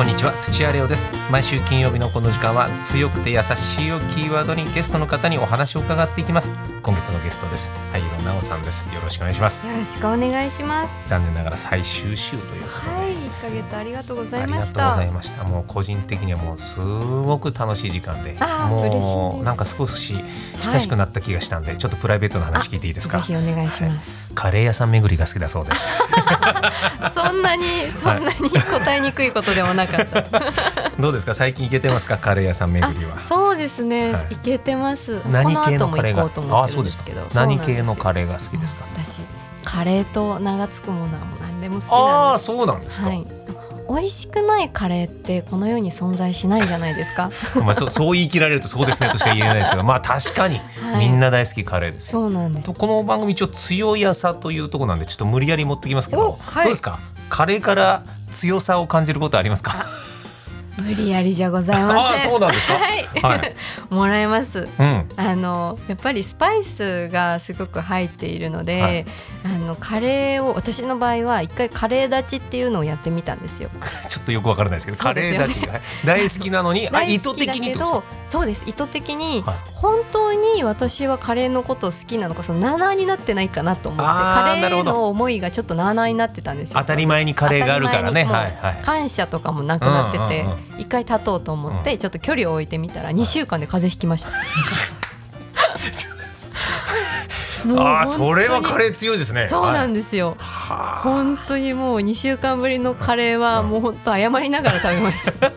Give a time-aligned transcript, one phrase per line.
[0.00, 11.06] こんにちは土屋レオです毎週金曜日のこの時間は強くて優しいをキーワードにゲストの方にお話を伺っていきます今月のゲストです俳優の奈緒さんですよろしくお願いしますよろしくお願いします。
[11.10, 14.90] 残念ながら最終週ということで、はい、一ヶ月ありがとうございありがとうました。
[14.90, 15.44] ございました。
[15.44, 20.14] もう個人的にはもうすごく楽しい時間で、あー嬉しいでもすうなんか少し
[20.62, 23.18] 親しくなった気がしたんで、ちょっとプライベートな話聞いていいですか？
[23.18, 24.30] ぜひお願いします。
[24.34, 27.14] カレー屋さん巡りが好きだそうで す。
[27.14, 27.64] そんなに
[27.98, 30.92] そんなに答えにくいことでもなかった。
[31.00, 31.34] どうですか？
[31.34, 32.18] 最近行けてますか？
[32.18, 33.20] カレー屋さん巡りは。
[33.20, 35.20] そうですね、はいい、けてます。
[35.20, 36.24] こ何の系のカレーが？
[36.26, 37.26] 後も行こうと思ってるんですけど。
[37.34, 38.84] 何系のカレレーが好きですか？
[38.94, 39.20] 私
[39.64, 42.44] カレーと名が付くものはもう何でも好きああなんです。
[42.44, 43.06] そうなんですか。
[43.06, 43.26] はい。
[43.88, 47.30] 美味しくないカレーってこの世に存在しないじゃないですか。
[47.56, 52.22] まあそう そう言い切られるとそうですねとしか言えないですけど、まあ確かにはいみんな大好きカレーですよ。
[52.22, 52.66] そうなんです。
[52.66, 56.98] とこの番組一応強い朝というところなんでちょっと無理やり持ってきますけど、おはいどうですか？
[57.28, 59.84] カレーから強さを感じることありますか？
[60.78, 62.30] 無理やりじゃございまあせん。
[62.30, 62.74] そうなんですか？
[62.74, 63.04] はい。
[63.22, 63.56] はい、
[63.90, 64.66] もらえます。
[64.78, 69.06] うん、あのやっぱりスパイスがすごく入っているので、はい。
[69.44, 73.68] あのカレーを私の場合は一回カレー立ちっていうのをやってみたんですよ。
[74.08, 75.14] ちょっとよくわからないですけどね。
[75.14, 77.74] レー立ちが大好きなのにあ 意図的に
[78.26, 78.64] そうです。
[78.66, 86.80] 意図的に、はい本当に私はカレーのことを好きなのかそのなーなーになってないかなと思ってカレーの思いがちょっとなーなーになってたんですよ。
[86.80, 88.26] 当たり前にカレーがあるからね。
[88.82, 90.46] 感謝とかもなくなってて、
[90.78, 94.30] 一回立とうと思って、ちょっと距離を置いてみたら2週間で風邪ひきました。
[97.76, 99.46] あそれはカレー強いですね。
[99.46, 100.36] そうなんでですよ。
[101.02, 105.52] 本当にもう2週間ぶりのカレーはもう本当謝りながら食べました。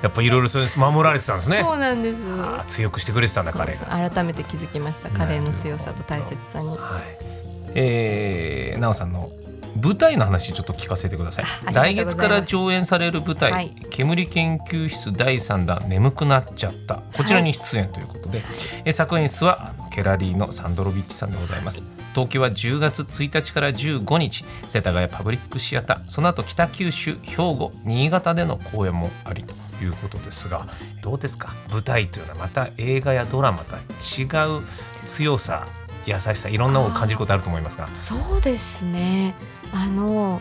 [0.00, 0.78] あやっぱいろいろそうです。
[0.78, 1.58] 守られてたんですね。
[1.60, 2.18] そうなんです。
[2.66, 3.88] 強くしてくれてたんだカレーそう。
[3.88, 5.10] が改めて気づきました。
[5.10, 6.68] カレーの強さと大切さに。
[6.68, 6.78] はい。
[7.74, 9.30] えー、奈緒さんの
[9.80, 11.44] 舞台の話ちょっと聞かせてください。
[11.72, 13.74] 来月から上演される舞台、はい。
[13.90, 17.02] 煙研究室第3弾眠くなっちゃった。
[17.16, 18.42] こちらに出演ということで、
[18.84, 21.82] えー作演出はケラリーのサンドロビッチさんでございます
[22.14, 29.54] 東京は10月1日から15日世田谷パブリックシアターその後北九州兵庫新潟での公演もありと
[29.84, 30.66] いうことですが
[31.02, 31.54] どうですか？
[31.70, 34.24] 舞台というのはまた映画やドラマとは違
[34.58, 34.62] う
[35.06, 35.66] 強さ
[36.06, 37.86] 優しさいろんなものを感じることあると思いますが。
[37.88, 39.34] そうですね。
[39.72, 40.40] あの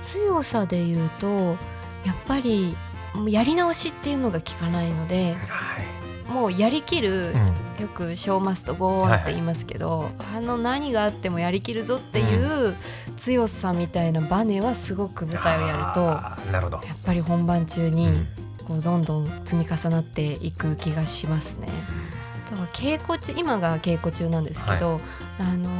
[0.00, 1.28] 強さで言うと
[2.06, 2.74] やっぱり
[3.28, 5.99] やり直しっていうのが効かないのではい
[6.30, 7.82] もうやりきる、うん。
[7.82, 12.76] よく「ショーマストゴーン」って言いますけど、あの何があってもやりきるぞっていう
[13.16, 16.00] 強さみたいなバネはすごく舞台をやると
[16.52, 18.28] なるほど、っぱり本番中にうん。
[18.70, 21.68] こうどんどん積み重なっていく気がしますね。
[22.72, 25.00] 稽古中今が稽古中なんですけど、
[25.38, 25.70] あの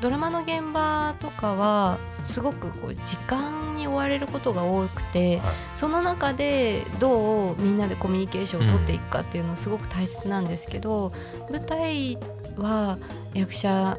[0.00, 5.54] ドラマの現場とかはすごくこう時間に追われることが多くて、はい。
[5.74, 11.12] その中でどうみんなでコミュニケーションを取っていくかっていうのすごく大切なんですけど、
[11.50, 12.18] 舞台
[12.56, 12.98] は
[13.34, 13.96] 役者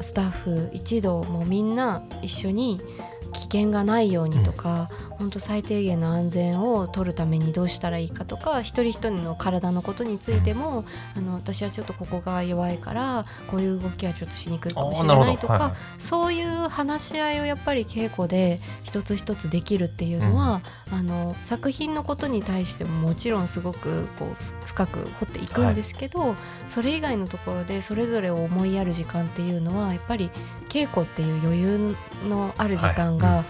[0.00, 2.80] スタッフ一同もうみんな一緒に
[3.36, 10.84] 危険がないようにとか、本当最低限の安全を取るためにどうしたらいいかとか一人一人の体のことについても、
[11.16, 16.00] あの私はちょっとここが弱いからこういう動きはちょっとしにくいかもしれないとか、どはいはい。
[16.00, 26.36] そういう話し合いをやっぱり稽古で一つ一つできるっていうのは、あの作品のことに対してももちろんすごくこうふ深く掘っていくんですけど、
[26.68, 30.30] それ以外のところでそれぞれを思いやる時間っていうのはやっぱり
[30.68, 31.96] 稽古っていう余裕
[32.28, 33.44] のある時間はが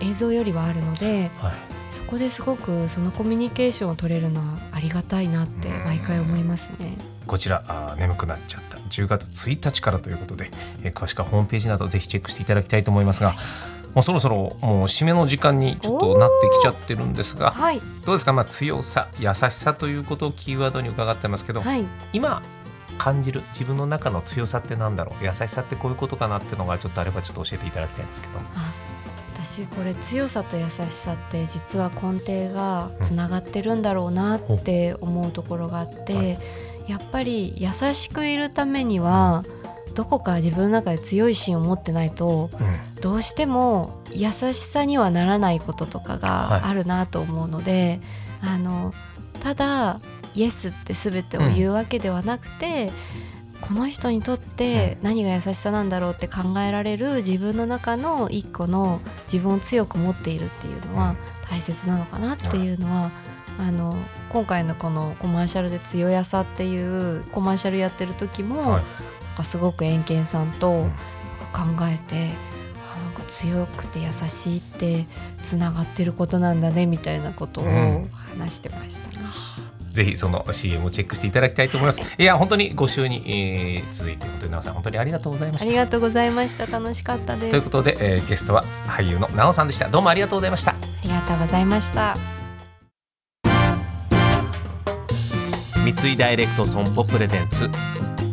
[0.00, 1.52] 映像よりはあるので、はい。
[1.90, 6.96] そこですごくそのコミュニケーションを取れるのはありがたいなって毎回思いますね。
[7.26, 8.78] こちらあー眠くなっちゃった。
[8.78, 10.50] 10月1日からということで、
[10.82, 13.34] えー詳しくはホームページなどぜひチェックしていただきたいと思いますが
[13.94, 21.84] もうそろそろもう締めの時間にちょっとなってきちゃってるんですがはい、どうですか、まあ、強さ優しさということをキーワードに伺ってますけど、はい、
[22.14, 22.42] 今
[22.96, 25.24] 感じる自分の中の強さってなんだろう？
[25.24, 28.40] 優しさってこういうことかなっていうのがちょっとあればちょっと教えていただきたいんですけど。
[29.42, 36.38] あ私これ強さと優しさって実は根底がつながってるんだろうなって思うところがあって、はい。
[36.88, 39.44] やっぱり優しくいるためには
[39.94, 43.00] どこか自分の中で強い芯を持ってないとうん。
[43.00, 46.20] どうしても優しさにはならないこととかはい。
[46.62, 48.00] があるなと思うので、
[48.40, 48.94] あの
[49.40, 50.00] ただ
[50.34, 52.92] イエスって全てを言うわけではなくて、
[53.62, 59.00] この人にとって何が優しさなんだろうって考えられる自分の中の一個の
[59.32, 61.16] 自分を強く持っているっていうのは
[61.48, 63.10] 大切なのかなっていうのは、
[63.58, 63.96] あの
[64.30, 68.82] 今回のこのコマーシャルで「強やさ」っていうコマーシャルやってる時も、はい。
[69.24, 70.90] なんかすごく円健さんとうん。
[71.52, 72.30] 考えて、
[72.94, 75.06] あなんか強くて優しいって
[75.42, 78.10] つながってることなんだねみたいなことをうん。
[78.38, 79.10] 話してました、
[79.92, 82.00] ぜひその CM をチェックしていただきたいと思います。
[82.18, 85.68] いや本当にご週に、えー続いているという皆さん本当にありがとうございました。
[85.68, 89.88] ありがとうございました楽しかったですということで、えーゲストは俳優のなおさんでした。
[89.88, 90.72] どうもありがとうございました。
[90.72, 90.74] あ
[91.04, 92.16] りがとうございました
[95.84, 97.68] 三井ダイレクト損保プレゼンツ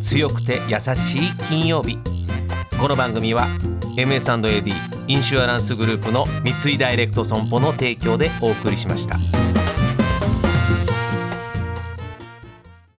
[0.01, 1.97] 強くて優しい金曜日
[2.79, 3.47] この番組は
[3.97, 4.73] MS&AD
[5.07, 9.48] インシュアランスグループの三井ダイレクト損保の提供でお送りしました。